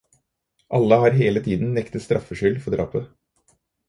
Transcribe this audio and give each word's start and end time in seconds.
Alle 0.77 0.95
har 1.01 1.11
hele 1.19 1.39
tiden 1.47 1.73
nektet 1.75 2.01
straffskyld 2.05 2.57
for 2.63 2.75
drapet. 2.77 3.05